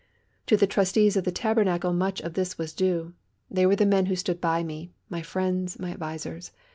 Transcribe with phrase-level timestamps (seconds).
[0.47, 3.13] To the trustees of the Tabernacle much of this was due.
[3.51, 6.51] They were the men who stood by me, my friends, my advisers.